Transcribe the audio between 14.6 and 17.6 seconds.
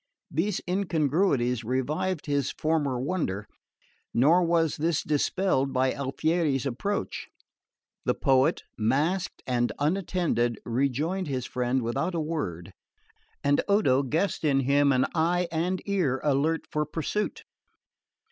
him an eye and ear alert for pursuit.